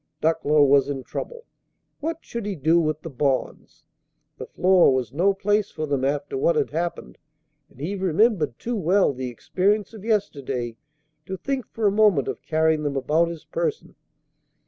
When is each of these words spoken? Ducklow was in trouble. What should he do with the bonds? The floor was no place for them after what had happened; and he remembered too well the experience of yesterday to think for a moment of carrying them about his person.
Ducklow 0.19 0.63
was 0.63 0.89
in 0.89 1.03
trouble. 1.03 1.45
What 1.99 2.17
should 2.21 2.47
he 2.47 2.55
do 2.55 2.79
with 2.79 3.01
the 3.03 3.09
bonds? 3.11 3.85
The 4.39 4.47
floor 4.47 4.91
was 4.91 5.13
no 5.13 5.31
place 5.31 5.69
for 5.69 5.85
them 5.85 6.03
after 6.03 6.35
what 6.39 6.55
had 6.55 6.71
happened; 6.71 7.19
and 7.69 7.79
he 7.79 7.93
remembered 7.93 8.57
too 8.57 8.75
well 8.75 9.13
the 9.13 9.29
experience 9.29 9.93
of 9.93 10.03
yesterday 10.03 10.75
to 11.27 11.37
think 11.37 11.67
for 11.69 11.85
a 11.85 11.91
moment 11.91 12.27
of 12.27 12.41
carrying 12.41 12.81
them 12.81 12.97
about 12.97 13.27
his 13.27 13.45
person. 13.45 13.93